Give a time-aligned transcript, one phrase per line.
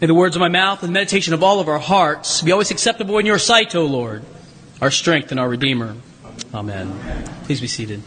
[0.00, 2.52] May the words of my mouth and the meditation of all of our hearts be
[2.52, 4.24] always acceptable in your sight, O Lord,
[4.80, 5.94] our strength and our Redeemer.
[6.54, 6.90] Amen.
[7.44, 8.02] Please be seated.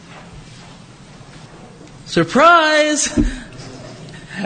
[2.07, 3.13] Surprise!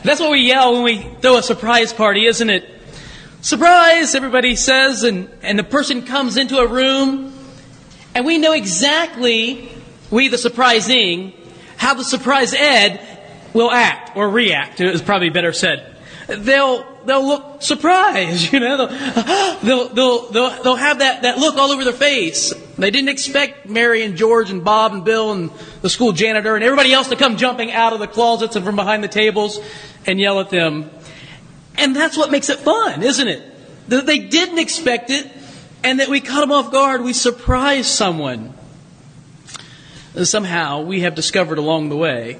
[0.03, 2.69] That's what we yell when we throw a surprise party, isn't it?
[3.39, 7.33] Surprise, everybody says, and, and the person comes into a room,
[8.13, 9.71] and we know exactly,
[10.11, 11.31] we the surprising,
[11.77, 12.99] how the surprise Ed
[13.53, 15.96] will act or react, is probably better said.
[16.27, 18.87] They'll, they'll look surprised, you know,
[19.63, 22.53] they'll, they'll, they'll, they'll, have that, that look all over their face.
[22.77, 25.49] They didn't expect Mary and George and Bob and Bill and
[25.81, 28.75] the school janitor and everybody else to come jumping out of the closets and from
[28.75, 29.59] behind the tables
[30.05, 30.89] and yell at them.
[31.77, 33.89] And that's what makes it fun, isn't it?
[33.89, 35.31] That they didn't expect it
[35.83, 37.03] and that we caught them off guard.
[37.03, 38.53] We surprise someone.
[40.23, 42.39] Somehow we have discovered along the way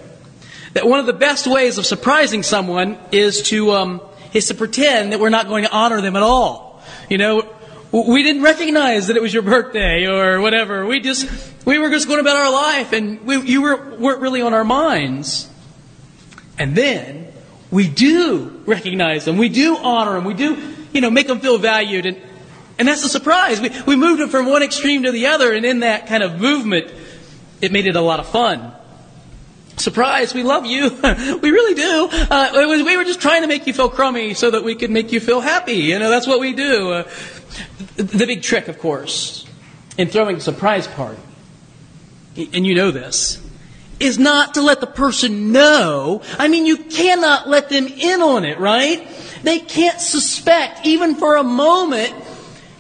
[0.78, 4.00] that one of the best ways of surprising someone is to, um,
[4.32, 6.84] is to pretend that we're not going to honor them at all.
[7.10, 7.52] You know,
[7.92, 10.86] we didn't recognize that it was your birthday or whatever.
[10.86, 11.28] We just,
[11.66, 14.64] we were just going about our life and we, you were, weren't really on our
[14.64, 15.50] minds.
[16.60, 17.34] And then
[17.72, 19.38] we do recognize them.
[19.38, 20.26] We do honor them.
[20.26, 22.06] We do, you know, make them feel valued.
[22.06, 22.22] And,
[22.78, 23.60] and that's the surprise.
[23.60, 25.54] We, we moved it from one extreme to the other.
[25.54, 26.94] And in that kind of movement,
[27.62, 28.74] it made it a lot of fun.
[29.78, 30.90] Surprise, we love you.
[31.42, 32.10] we really do.
[32.12, 34.90] Uh, was, we were just trying to make you feel crummy so that we could
[34.90, 35.74] make you feel happy.
[35.74, 36.92] You know, that's what we do.
[36.92, 37.10] Uh,
[37.96, 39.46] the big trick, of course,
[39.98, 41.22] in throwing a surprise party,
[42.54, 43.40] and you know this,
[44.00, 46.24] is not to let the person know.
[46.40, 49.08] I mean, you cannot let them in on it, right?
[49.44, 52.16] They can't suspect, even for a moment,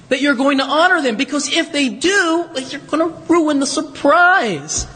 [0.09, 3.67] that you're going to honor them, because if they do, you're going to ruin the
[3.67, 4.87] surprise.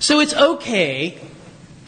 [0.00, 1.20] So it's okay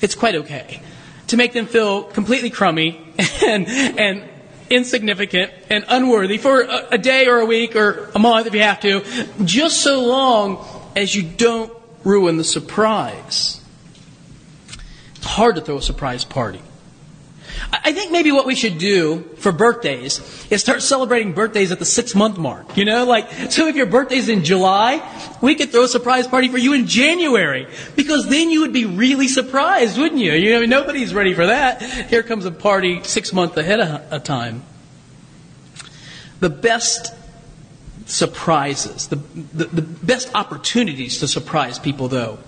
[0.00, 0.80] it's quite okay
[1.28, 3.00] to make them feel completely crummy
[3.46, 4.28] and, and
[4.68, 8.62] insignificant and unworthy for a, a day or a week or a month if you
[8.62, 9.02] have to,
[9.44, 10.64] just so long
[10.96, 11.72] as you don't
[12.04, 13.60] ruin the surprise.
[15.16, 16.62] It's hard to throw a surprise party.
[17.72, 21.84] I think maybe what we should do for birthdays is start celebrating birthdays at the
[21.84, 22.76] six month mark.
[22.76, 25.02] You know, like, so if your birthday's in July,
[25.40, 27.66] we could throw a surprise party for you in January.
[27.96, 30.32] Because then you would be really surprised, wouldn't you?
[30.32, 31.82] You know, nobody's ready for that.
[31.82, 34.62] Here comes a party six months ahead of time.
[36.40, 37.14] The best
[38.06, 42.38] surprises, the, the, the best opportunities to surprise people, though,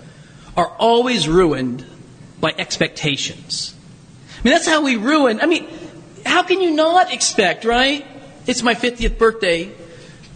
[0.57, 1.85] are always ruined
[2.39, 3.72] by expectations.
[4.43, 5.39] I mean, that's how we ruin.
[5.39, 5.69] I mean,
[6.25, 8.05] how can you not expect, right?
[8.45, 9.71] It's my 50th birthday.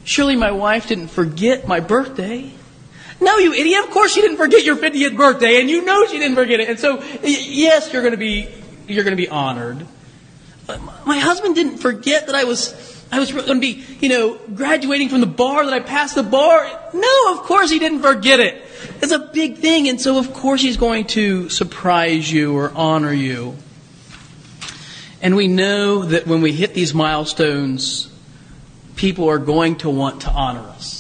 [0.05, 2.49] Surely my wife didn't forget my birthday.
[3.19, 3.83] No, you idiot.
[3.83, 6.69] Of course she didn't forget your 50th birthday, and you know she didn't forget it.
[6.69, 8.47] And so, yes, you're going to be,
[8.87, 9.85] you're going to be honored.
[11.05, 12.73] My husband didn't forget that I was,
[13.11, 16.23] I was going to be, you know, graduating from the bar, that I passed the
[16.23, 16.65] bar.
[16.93, 18.63] No, of course he didn't forget it.
[19.01, 23.11] It's a big thing, and so of course he's going to surprise you or honor
[23.11, 23.57] you.
[25.21, 28.09] And we know that when we hit these milestones,
[28.95, 30.97] people are going to want to honor us.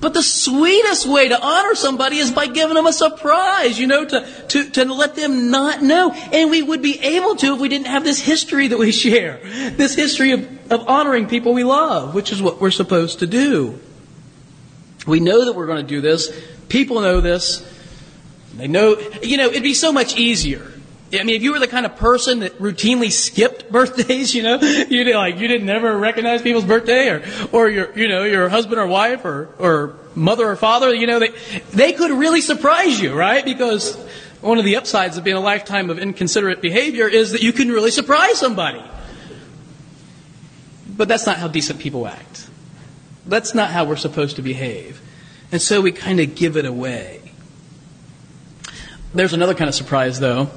[0.00, 4.04] But the sweetest way to honor somebody is by giving them a surprise, you know,
[4.04, 6.10] to, to, to let them not know.
[6.10, 9.38] And we would be able to if we didn't have this history that we share.
[9.76, 13.78] This history of, of honoring people we love, which is what we're supposed to do.
[15.06, 16.36] We know that we're going to do this.
[16.68, 17.64] People know this.
[18.56, 20.71] They know, you know, it'd be so much easier
[21.12, 24.58] I mean, if you were the kind of person that routinely skipped birthdays, you know,
[24.60, 28.48] you did like you didn't ever recognize people's birthday, or or your you know your
[28.48, 31.32] husband or wife or or mother or father, you know, they
[31.72, 33.44] they could really surprise you, right?
[33.44, 33.94] Because
[34.40, 37.68] one of the upsides of being a lifetime of inconsiderate behavior is that you can
[37.68, 38.82] really surprise somebody.
[40.88, 42.48] But that's not how decent people act.
[43.26, 45.00] That's not how we're supposed to behave.
[45.52, 47.20] And so we kind of give it away.
[49.14, 50.50] There's another kind of surprise, though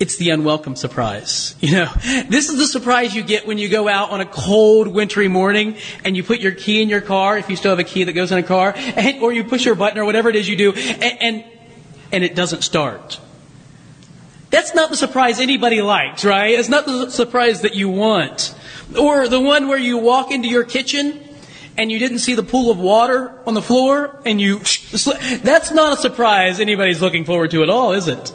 [0.00, 1.54] it's the unwelcome surprise.
[1.60, 1.92] You know,
[2.28, 5.76] this is the surprise you get when you go out on a cold, wintry morning
[6.04, 8.12] and you put your key in your car, if you still have a key that
[8.12, 10.56] goes in a car, and, or you push your button or whatever it is you
[10.56, 11.44] do, and, and,
[12.12, 13.20] and it doesn't start.
[14.50, 16.58] That's not the surprise anybody likes, right?
[16.58, 18.54] It's not the surprise that you want.
[18.98, 21.20] Or the one where you walk into your kitchen
[21.76, 25.98] and you didn't see the pool of water on the floor and you, that's not
[25.98, 28.32] a surprise anybody's looking forward to at all, is it?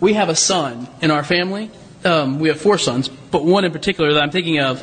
[0.00, 1.70] We have a son in our family.
[2.04, 4.82] Um, we have four sons, but one in particular that I'm thinking of,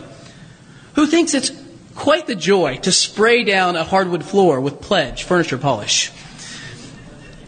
[0.95, 1.51] who thinks it's
[1.95, 6.11] quite the joy to spray down a hardwood floor with pledge furniture polish.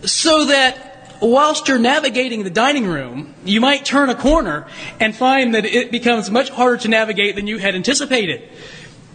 [0.04, 4.68] So that whilst you're navigating the dining room, you might turn a corner
[5.00, 8.50] and find that it becomes much harder to navigate than you had anticipated.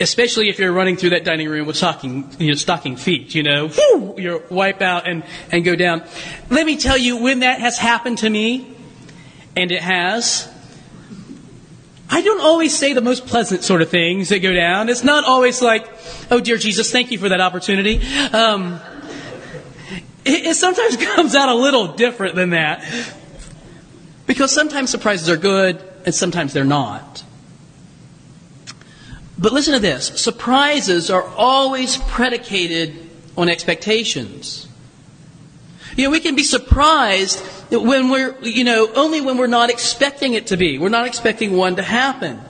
[0.02, 3.42] Especially if you're running through that dining room with stocking, you know, stocking feet, you
[3.42, 3.70] know,
[4.18, 6.02] you wipe out and, and go down.
[6.50, 8.72] Let me tell you, when that has happened to me,
[9.56, 10.48] and it has,
[12.10, 14.88] I don't always say the most pleasant sort of things that go down.
[14.88, 15.88] It's not always like,
[16.30, 18.00] oh dear Jesus, thank you for that opportunity.
[18.32, 18.80] Um,
[20.24, 22.84] it, it sometimes comes out a little different than that.
[24.26, 27.22] Because sometimes surprises are good and sometimes they're not.
[29.42, 34.68] But listen to this surprises are always predicated on expectations.
[35.96, 37.40] You know, we can be surprised
[37.70, 40.78] when we're, you know, only when we're not expecting it to be.
[40.78, 42.40] We're not expecting one to happen.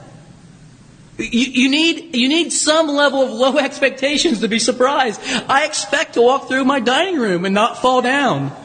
[1.17, 5.19] You, you, need, you need some level of low expectations to be surprised.
[5.49, 8.55] I expect to walk through my dining room and not fall down.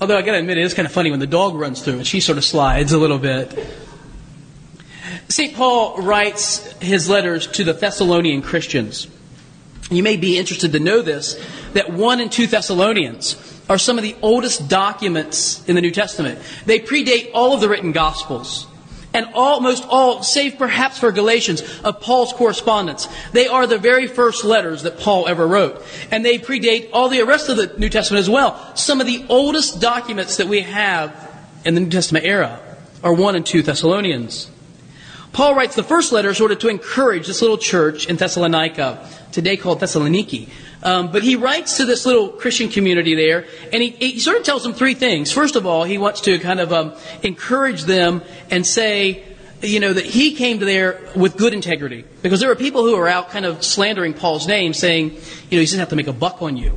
[0.00, 2.06] Although I gotta admit, it is kind of funny when the dog runs through and
[2.06, 3.56] she sort of slides a little bit.
[5.32, 5.54] St.
[5.54, 9.08] Paul writes his letters to the Thessalonian Christians.
[9.90, 11.42] You may be interested to know this,
[11.72, 16.38] that 1 and 2 Thessalonians are some of the oldest documents in the New Testament.
[16.66, 18.66] They predate all of the written Gospels
[19.14, 23.08] and almost all, save perhaps for Galatians, of Paul's correspondence.
[23.32, 25.82] They are the very first letters that Paul ever wrote.
[26.10, 28.76] And they predate all the rest of the New Testament as well.
[28.76, 31.14] Some of the oldest documents that we have
[31.64, 32.60] in the New Testament era
[33.02, 34.50] are 1 and 2 Thessalonians.
[35.32, 39.56] Paul writes the first letter sort of to encourage this little church in Thessalonica, today
[39.56, 40.48] called Thessaloniki.
[40.82, 44.42] Um, but he writes to this little Christian community there, and he, he, sort of
[44.42, 45.30] tells them three things.
[45.30, 49.22] First of all, he wants to kind of um, encourage them and say,
[49.62, 52.04] you know, that he came to there with good integrity.
[52.20, 55.60] Because there are people who are out kind of slandering Paul's name, saying, you know,
[55.60, 56.76] he doesn't have to make a buck on you.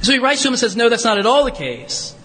[0.00, 2.16] So he writes to them and says, no, that's not at all the case.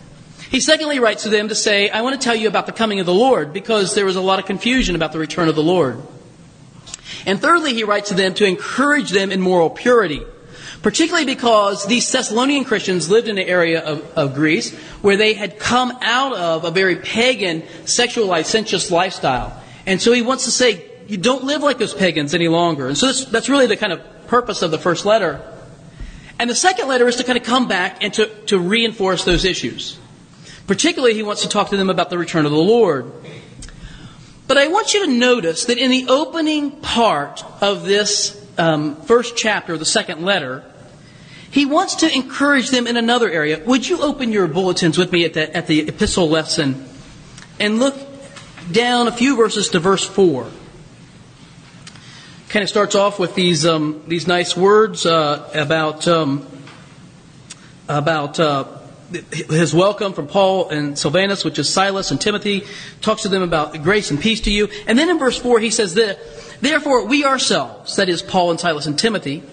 [0.49, 2.99] He secondly writes to them to say, I want to tell you about the coming
[2.99, 5.63] of the Lord because there was a lot of confusion about the return of the
[5.63, 6.01] Lord.
[7.25, 10.21] And thirdly, he writes to them to encourage them in moral purity,
[10.81, 15.59] particularly because these Thessalonian Christians lived in an area of, of Greece where they had
[15.59, 19.61] come out of a very pagan, sexual, licentious lifestyle.
[19.85, 22.87] And so he wants to say, you don't live like those pagans any longer.
[22.87, 25.41] And so that's, that's really the kind of purpose of the first letter.
[26.39, 29.43] And the second letter is to kind of come back and to, to reinforce those
[29.43, 29.97] issues.
[30.67, 33.11] Particularly, he wants to talk to them about the return of the Lord.
[34.47, 39.35] But I want you to notice that in the opening part of this um, first
[39.37, 40.63] chapter, the second letter,
[41.49, 43.61] he wants to encourage them in another area.
[43.65, 46.85] Would you open your bulletins with me at the, at the epistle lesson
[47.59, 47.95] and look
[48.71, 50.49] down a few verses to verse 4?
[52.49, 56.45] Kind of starts off with these, um, these nice words uh, about, um,
[57.89, 58.76] about uh,
[59.31, 62.63] his welcome from Paul and Silvanus, which is Silas and Timothy,
[63.01, 64.67] talks to them about grace and peace to you.
[64.85, 66.19] And then in verse 4, he says that,
[66.61, 69.43] therefore we ourselves, that is Paul and Silas and Timothy,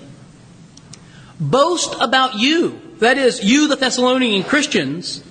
[1.38, 5.22] boast about you, that is, you, the Thessalonian Christians,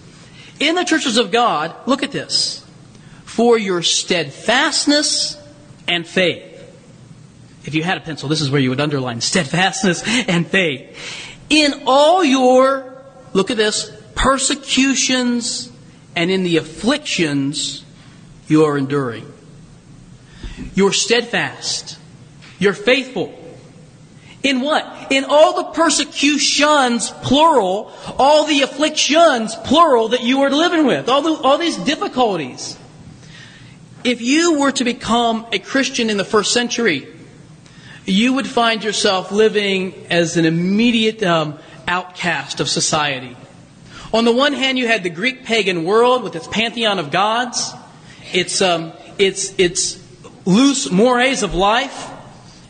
[0.59, 2.65] in the churches of God, look at this,
[3.25, 5.41] for your steadfastness
[5.87, 6.49] and faith.
[7.65, 10.97] If you had a pencil, this is where you would underline steadfastness and faith.
[11.49, 13.01] In all your,
[13.33, 15.71] look at this, persecutions
[16.15, 17.83] and in the afflictions
[18.47, 19.31] you are enduring.
[20.75, 21.97] You're steadfast.
[22.59, 23.39] You're faithful.
[24.43, 25.11] In what?
[25.11, 31.21] In all the persecutions, plural, all the afflictions, plural, that you are living with, all,
[31.21, 32.77] the, all these difficulties.
[34.03, 37.07] If you were to become a Christian in the first century,
[38.05, 43.37] you would find yourself living as an immediate um, outcast of society.
[44.13, 47.73] On the one hand, you had the Greek pagan world with its pantheon of gods,
[48.31, 49.99] its, um, its, its
[50.45, 52.11] loose mores of life.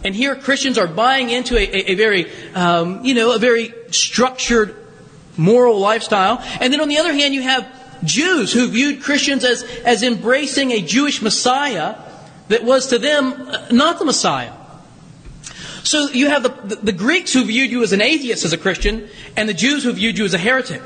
[0.05, 3.73] And here Christians are buying into a, a, a very, um, you know, a very
[3.91, 4.75] structured
[5.35, 6.39] moral lifestyle.
[6.61, 7.67] And then on the other hand, you have
[8.05, 11.95] Jews who viewed Christians as, as embracing a Jewish Messiah
[12.47, 14.53] that was to them uh, not the Messiah.
[15.83, 18.57] So you have the, the, the Greeks who viewed you as an atheist as a
[18.57, 20.81] Christian, and the Jews who viewed you as a heretic.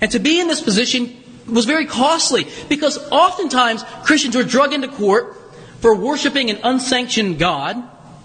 [0.00, 4.88] And to be in this position was very costly because oftentimes Christians were drug into
[4.88, 5.36] court
[5.80, 7.76] for worshiping an unsanctioned God,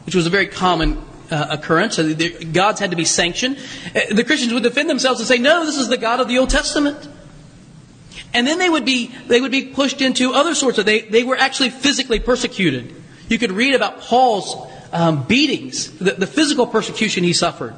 [0.05, 1.95] which was a very common uh, occurrence.
[1.95, 3.57] So the, gods had to be sanctioned.
[3.95, 6.37] Uh, the Christians would defend themselves and say, "No, this is the God of the
[6.37, 7.07] Old Testament."
[8.33, 11.23] And then they would be they would be pushed into other sorts of they they
[11.23, 12.93] were actually physically persecuted.
[13.29, 14.55] You could read about Paul's
[14.91, 17.73] um, beatings, the, the physical persecution he suffered.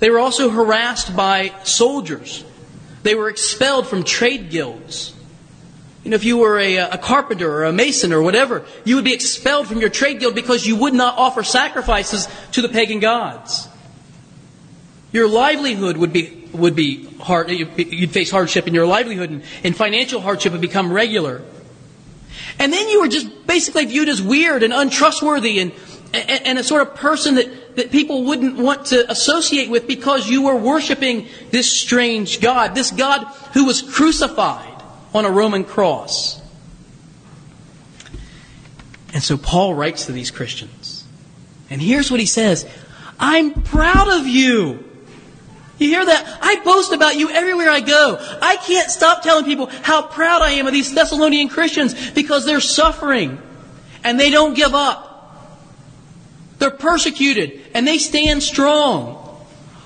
[0.00, 2.44] They were also harassed by soldiers
[3.02, 5.14] They were expelled from trade guilds.
[6.04, 9.04] You know, if you were a, a, carpenter or a mason or whatever, you would
[9.04, 13.00] be expelled from your trade guild because you would not offer sacrifices to the pagan
[13.00, 13.68] gods.
[15.12, 19.76] Your livelihood would be, would be hard, you'd face hardship in your livelihood and, and
[19.76, 21.42] financial hardship would become regular.
[22.58, 25.72] And then you were just basically viewed as weird and untrustworthy and,
[26.14, 30.28] and, and a sort of person that, that people wouldn't want to associate with because
[30.28, 34.82] you were worshiping this strange God, this God who was crucified
[35.14, 36.42] on a Roman cross.
[39.14, 41.04] And so Paul writes to these Christians.
[41.70, 42.66] And here's what he says
[43.18, 44.84] I'm proud of you.
[45.78, 46.38] You hear that?
[46.42, 48.18] I boast about you everywhere I go.
[48.42, 52.60] I can't stop telling people how proud I am of these Thessalonian Christians because they're
[52.60, 53.40] suffering
[54.02, 55.08] and they don't give up.
[56.58, 59.24] They're persecuted and they stand strong.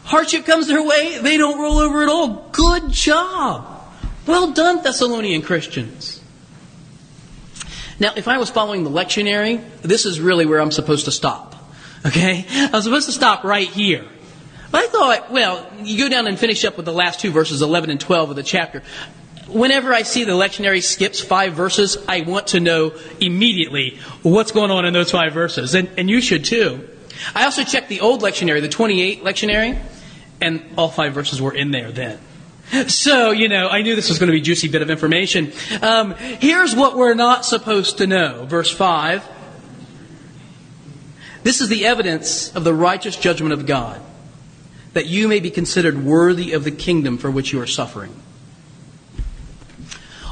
[0.05, 2.49] Hardship comes their way, they don't roll over at all.
[2.51, 3.69] Good job.
[4.27, 6.23] Well done, Thessalonian Christians.
[8.01, 11.55] Now, if I was following the lectionary, this is really where I'm supposed to stop.
[12.07, 12.47] Okay?
[12.49, 14.07] I'm supposed to stop right here.
[14.71, 17.61] But I thought, well, you go down and finish up with the last two verses,
[17.61, 18.83] 11 and 12 of the chapter.
[19.49, 24.71] Whenever I see the lectionary skips five verses, I want to know immediately what's going
[24.71, 25.75] on in those five verses.
[25.75, 26.89] And, and you should too.
[27.35, 29.81] I also checked the old lectionary, the 28 lectionary,
[30.41, 32.19] and all five verses were in there then.
[32.89, 35.53] So, you know, I knew this was going to be a juicy bit of information.
[35.83, 38.47] Um, here's what we're not supposed to know.
[38.47, 39.29] Verse 5.
[41.43, 44.01] This is the evidence of the righteous judgment of God,
[44.93, 48.15] that you may be considered worthy of the kingdom for which you are suffering.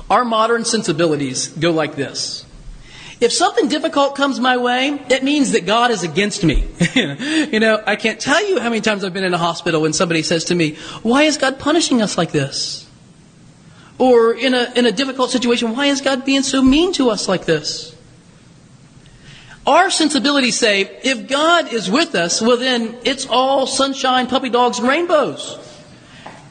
[0.09, 2.45] Our modern sensibilities go like this.
[3.21, 6.67] If something difficult comes my way, it means that God is against me.
[6.95, 9.93] you know, I can't tell you how many times I've been in a hospital when
[9.93, 12.89] somebody says to me, Why is God punishing us like this?
[13.99, 17.29] Or in a, in a difficult situation, why is God being so mean to us
[17.29, 17.95] like this?
[19.67, 24.79] Our sensibilities say, if God is with us, well then it's all sunshine, puppy dogs,
[24.79, 25.59] and rainbows.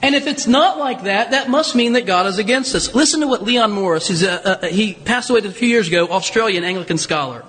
[0.01, 2.96] And if it's not like that, that must mean that God is against us.
[2.96, 6.08] Listen to what Leon Morris, who's a, a, he passed away a few years ago,
[6.08, 7.44] Australian Anglican scholar.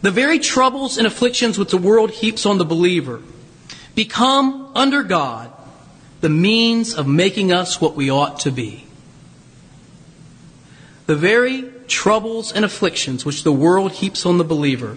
[0.00, 3.22] The very troubles and afflictions which the world heaps on the believer
[3.94, 5.52] become, under God,
[6.22, 8.86] the means of making us what we ought to be.
[11.06, 14.96] The very troubles and afflictions which the world heaps on the believer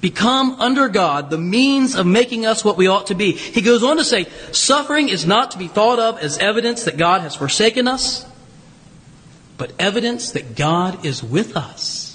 [0.00, 3.32] become under God the means of making us what we ought to be.
[3.32, 6.96] He goes on to say, suffering is not to be thought of as evidence that
[6.96, 8.26] God has forsaken us,
[9.56, 12.10] but evidence that God is with us.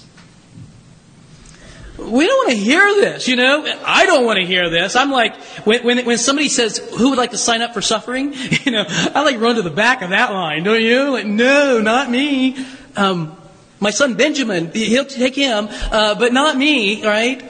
[1.98, 3.64] We don't want to hear this, you know.
[3.84, 4.96] I don't want to hear this.
[4.96, 8.34] I'm like, when, when, when somebody says, who would like to sign up for suffering?
[8.66, 11.10] You know, I like run to the back of that line, don't you?
[11.10, 12.56] Like, no, not me.
[12.96, 13.36] Um,
[13.78, 17.40] my son Benjamin, he'll take him, uh, but not me, right?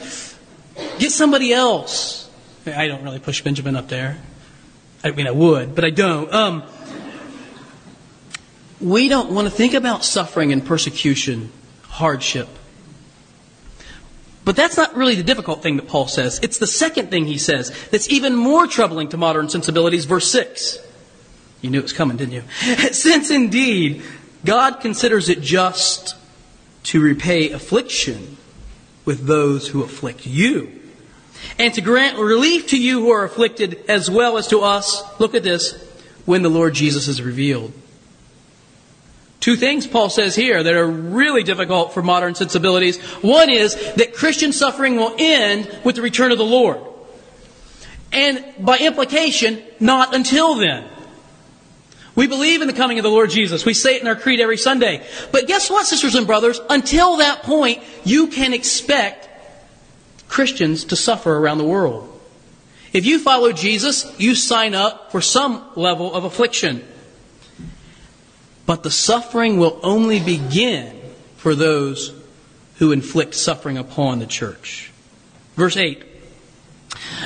[0.98, 2.28] Get somebody else.
[2.66, 4.18] I don't really push Benjamin up there.
[5.04, 6.32] I mean, I would, but I don't.
[6.32, 6.62] Um,
[8.80, 11.52] we don't want to think about suffering and persecution,
[11.82, 12.48] hardship.
[14.44, 16.38] But that's not really the difficult thing that Paul says.
[16.42, 20.04] It's the second thing he says that's even more troubling to modern sensibilities.
[20.04, 20.78] Verse 6.
[21.62, 22.42] You knew it was coming, didn't you?
[22.92, 24.02] Since indeed
[24.44, 26.14] God considers it just
[26.84, 28.36] to repay affliction
[29.06, 30.82] with those who afflict you.
[31.58, 35.34] And to grant relief to you who are afflicted as well as to us, look
[35.34, 35.72] at this,
[36.26, 37.72] when the Lord Jesus is revealed.
[39.40, 43.00] Two things Paul says here that are really difficult for modern sensibilities.
[43.22, 46.80] One is that Christian suffering will end with the return of the Lord.
[48.12, 50.88] And by implication, not until then.
[52.16, 53.66] We believe in the coming of the Lord Jesus.
[53.66, 55.06] We say it in our creed every Sunday.
[55.30, 56.58] But guess what, sisters and brothers?
[56.68, 59.28] Until that point, you can expect
[60.26, 62.12] Christians to suffer around the world.
[62.92, 66.82] If you follow Jesus, you sign up for some level of affliction.
[68.64, 70.98] But the suffering will only begin
[71.36, 72.14] for those
[72.76, 74.90] who inflict suffering upon the church.
[75.54, 76.02] Verse 8.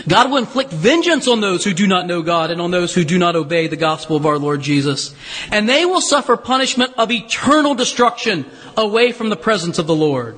[0.08, 3.04] God will inflict vengeance on those who do not know God and on those who
[3.04, 5.14] do not obey the gospel of our Lord Jesus.
[5.50, 8.46] And they will suffer punishment of eternal destruction
[8.76, 10.36] away from the presence of the Lord.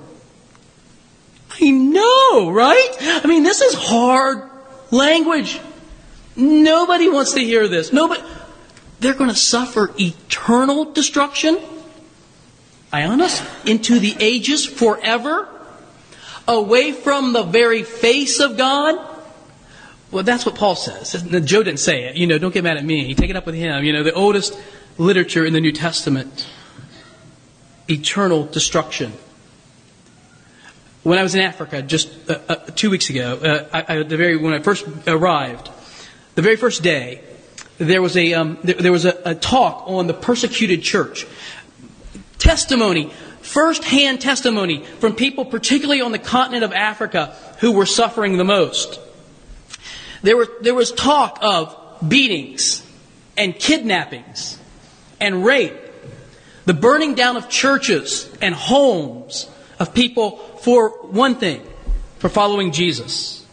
[1.60, 2.96] I know, right?
[3.00, 4.50] I mean, this is hard
[4.90, 5.60] language.
[6.34, 7.92] Nobody wants to hear this.
[7.92, 8.22] Nobody.
[9.00, 11.58] They're going to suffer eternal destruction.
[12.92, 15.48] Ionis, into the ages forever,
[16.46, 19.11] away from the very face of God.
[20.12, 21.22] Well, that's what Paul says.
[21.44, 22.16] Joe didn't say it.
[22.16, 23.14] You know, don't get mad at me.
[23.14, 23.82] Take it up with him.
[23.82, 24.56] You know, the oldest
[24.98, 26.46] literature in the New Testament
[27.88, 29.12] eternal destruction.
[31.02, 34.16] When I was in Africa just uh, uh, two weeks ago, uh, I, I, the
[34.18, 35.70] very when I first arrived,
[36.34, 37.22] the very first day,
[37.78, 41.26] there was a um, there, there, was a, a talk on the persecuted church.
[42.38, 48.44] Testimony, first-hand testimony from people, particularly on the continent of Africa, who were suffering the
[48.44, 49.00] most.
[50.22, 51.76] There, there was talk of
[52.06, 52.84] beatings
[53.36, 54.58] and kidnappings
[55.20, 55.74] and rape,
[56.64, 61.62] the burning down of churches and homes of people for one thing,
[62.18, 63.44] for following Jesus.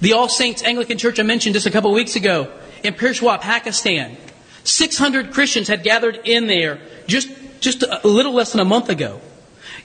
[0.00, 2.52] The All Saints Anglican Church I mentioned just a couple of weeks ago
[2.84, 4.16] in Peshawar, Pakistan.
[4.62, 7.28] 600 Christians had gathered in there just,
[7.60, 9.20] just a little less than a month ago.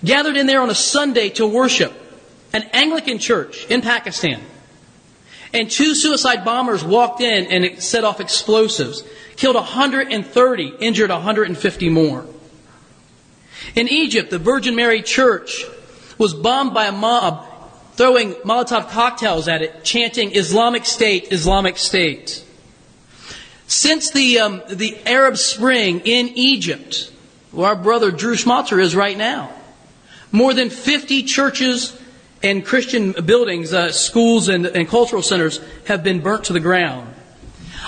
[0.04, 1.94] Gathered in there on a Sunday to worship.
[2.52, 4.40] An Anglican church in Pakistan.
[5.53, 9.03] And two suicide bombers walked in and set off explosives,
[9.36, 12.25] killed 130, injured 150 more.
[13.75, 15.63] In Egypt, the Virgin Mary Church
[16.17, 17.45] was bombed by a mob
[17.93, 22.43] throwing Molotov cocktails at it, chanting Islamic State, Islamic State.
[23.67, 27.12] Since the, um, the Arab Spring in Egypt,
[27.51, 29.51] where our brother Drew Schmalzer is right now,
[30.31, 31.98] more than 50 churches
[32.44, 37.14] and Christian buildings, uh, schools, and, and cultural centers have been burnt to the ground.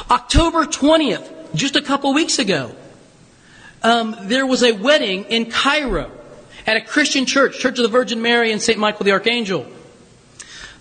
[0.10, 2.74] October 20th, just a couple weeks ago,
[3.84, 6.10] um, there was a wedding in Cairo
[6.66, 8.80] at a Christian church, Church of the Virgin Mary and St.
[8.80, 9.68] Michael the Archangel.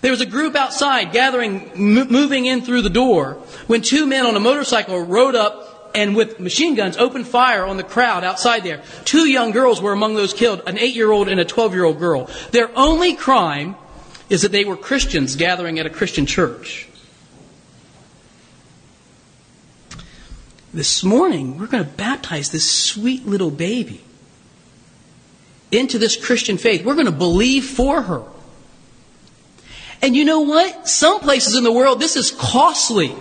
[0.01, 3.33] There was a group outside gathering, m- moving in through the door,
[3.67, 7.77] when two men on a motorcycle rode up and with machine guns opened fire on
[7.77, 8.83] the crowd outside there.
[9.05, 11.85] Two young girls were among those killed, an eight year old and a 12 year
[11.85, 12.29] old girl.
[12.51, 13.75] Their only crime
[14.29, 16.89] is that they were Christians gathering at a Christian church.
[20.73, 24.01] This morning, we're going to baptize this sweet little baby
[25.71, 26.83] into this Christian faith.
[26.83, 28.23] We're going to believe for her.
[30.01, 30.89] And you know what?
[30.89, 33.15] Some places in the world, this is costly.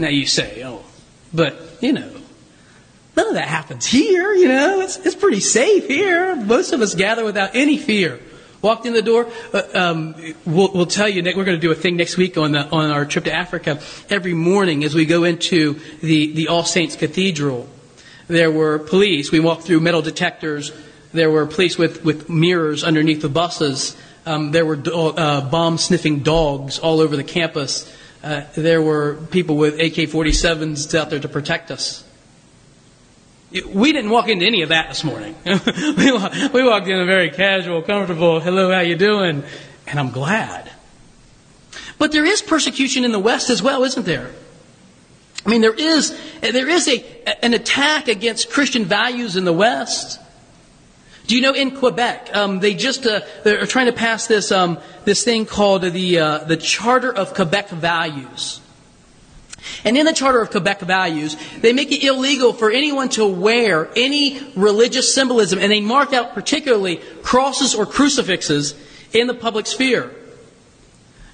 [0.00, 0.84] Now you say, oh,
[1.34, 2.10] but, you know,
[3.16, 4.80] none of that happens here, you know.
[4.80, 6.36] It's, it's pretty safe here.
[6.36, 8.20] Most of us gather without any fear.
[8.62, 9.30] Walked in the door.
[9.52, 10.14] Uh, um,
[10.46, 12.90] we'll, we'll, tell you, we're going to do a thing next week on, the, on
[12.90, 13.80] our trip to Africa.
[14.08, 17.68] Every morning as we go into the, the All Saints Cathedral,
[18.28, 19.30] there were police.
[19.30, 20.72] We walked through metal detectors.
[21.12, 23.96] There were police with, with mirrors underneath the buses.
[24.24, 27.84] Um, there were uh, bomb sniffing dogs all over the campus.
[28.24, 32.02] Uh, there were people with AK 47s out there to protect us.
[33.52, 35.34] We didn't walk into any of that this morning.
[35.44, 35.52] we,
[36.10, 39.44] walked in a very casual, comfortable, hello, how you doing?
[39.86, 40.72] And I'm glad.
[41.98, 44.30] But there is persecution in the West as well, isn't there?
[45.44, 50.18] I mean, there is, there is a, an attack against Christian values in the West.
[51.26, 54.78] Do you know in Quebec, um, they just uh, they're trying to pass this um,
[55.04, 58.60] this thing called the uh, the Charter of Quebec Values.
[59.84, 63.88] And in the Charter of Quebec Values, they make it illegal for anyone to wear
[63.96, 68.74] any religious symbolism, and they mark out particularly crosses or crucifixes
[69.14, 70.14] in the public sphere.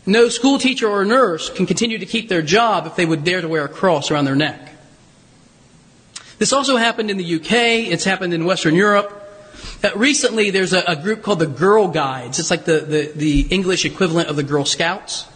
[0.06, 3.40] No school teacher or nurse can continue to keep their job if they would dare
[3.40, 4.72] to wear a cross around their neck.
[6.38, 9.19] This also happened in the UK, it's happened in Western Europe.
[9.82, 12.38] Uh, recently, there's a, a, group called the Girl Guides.
[12.38, 15.26] It's like the, the, the English equivalent of the Girl Scouts.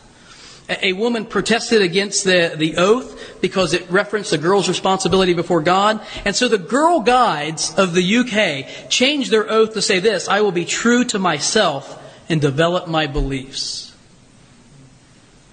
[0.69, 5.63] A, a, woman protested against the, the oath because it referenced the girl's responsibility before
[5.63, 6.01] God.
[6.25, 10.43] And so the Girl Guides of the UK changed their oath to say this I
[10.43, 13.95] will be true to myself and develop my beliefs.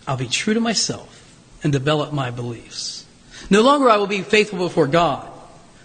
[0.05, 1.07] I'll be true to myself
[1.63, 3.05] and develop my beliefs.
[3.49, 5.30] No longer I will be faithful before God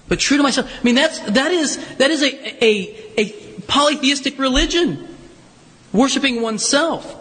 [0.09, 0.71] but true to myself.
[0.71, 5.09] I mean, that's, that is, that is a, a, a polytheistic religion,
[5.92, 7.14] worshiping oneself.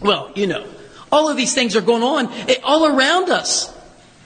[0.00, 0.66] Well, you know,
[1.10, 3.72] all of these things are going on eh, all around us.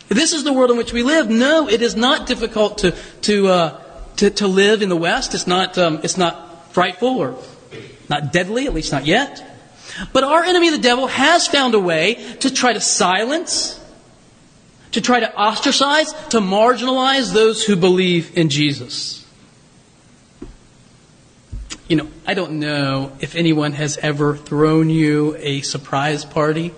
[0.09, 1.29] This is the world in which we live.
[1.29, 3.83] No, it is not difficult to, to, uh,
[4.17, 5.35] to, to live in the West.
[5.35, 7.37] It's not, um, it's not frightful or
[8.09, 9.43] not deadly, at least not yet.
[10.13, 13.81] But our enemy, the devil, has found a way to try to silence,
[14.93, 19.27] to try to ostracize, to marginalize those who believe in Jesus.
[21.89, 26.75] You know, I don't know if anyone has ever thrown you a surprise party,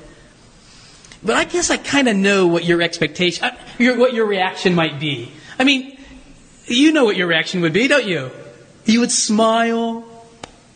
[1.22, 4.74] but I guess I kind of know what your expectation, uh, your, what your reaction
[4.74, 5.32] might be.
[5.58, 5.98] I mean,
[6.66, 8.30] you know what your reaction would be, don't you?
[8.84, 10.04] You would smile,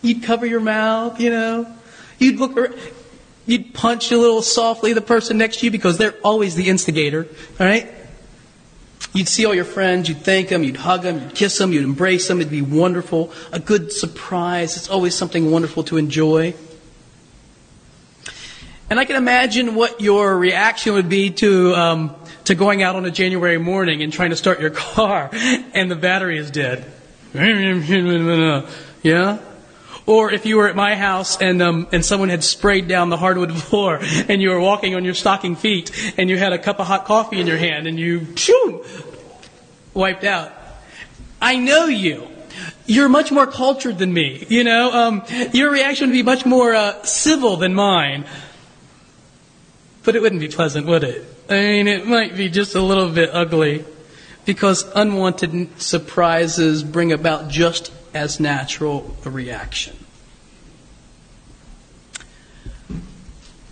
[0.01, 1.66] you'd cover your mouth, you know,
[2.18, 2.77] you'd look.
[3.46, 7.26] You'd punch a little softly the person next to you because they're always the instigator,
[7.59, 7.92] all right?
[9.12, 11.85] You'd see all your friends, you'd thank them, you'd hug them, you'd kiss them, you'd
[11.85, 12.40] embrace them.
[12.40, 13.33] It'd be wonderful.
[13.52, 14.76] A good surprise.
[14.76, 16.55] It's always something wonderful to enjoy.
[18.88, 23.05] And I can imagine what your reaction would be to, um, to going out on
[23.05, 26.90] a January morning and trying to start your car and the battery is dead.
[29.02, 29.38] Yeah?
[30.05, 33.17] Or if you were at my house and um, and someone had sprayed down the
[33.17, 36.81] hardwood floor and you were walking on your stocking feet and you had a cup
[36.81, 38.85] of hot coffee in your hand and you shoo,
[39.95, 40.53] wiped out.
[41.41, 42.29] I know you.
[42.87, 44.45] You're much more cultured than me.
[44.49, 48.25] You know, um, your reaction would be much more uh, civil than mine.
[50.05, 51.25] But it wouldn't be pleasant, would it?
[51.49, 53.85] I mean, it might be just a little bit ugly
[54.45, 59.96] because unwanted surprises bring about just as natural a reaction.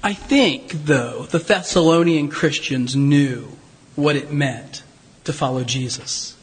[0.03, 3.49] I think, though, the Thessalonian Christians knew
[3.97, 4.83] what it meant
[5.25, 6.37] to follow Jesus.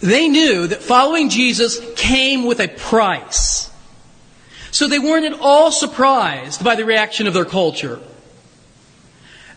[0.00, 3.70] They knew that following Jesus came with a price.
[4.72, 8.00] So they weren't at all surprised by the reaction of their culture.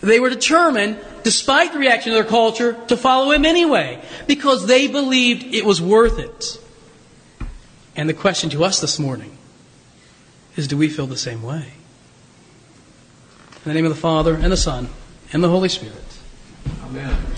[0.01, 4.87] They were determined, despite the reaction of their culture, to follow him anyway, because they
[4.87, 6.59] believed it was worth it.
[7.95, 9.37] And the question to us this morning
[10.55, 11.73] is do we feel the same way?
[13.65, 14.89] In the name of the Father, and the Son,
[15.31, 16.03] and the Holy Spirit.
[16.83, 17.32] Amen.